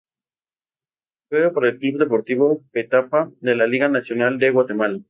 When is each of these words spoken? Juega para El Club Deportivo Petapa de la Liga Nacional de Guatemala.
Juega 1.29 1.53
para 1.53 1.69
El 1.69 1.77
Club 1.77 1.99
Deportivo 1.99 2.63
Petapa 2.73 3.31
de 3.39 3.55
la 3.55 3.67
Liga 3.67 3.87
Nacional 3.87 4.39
de 4.39 4.49
Guatemala. 4.49 4.99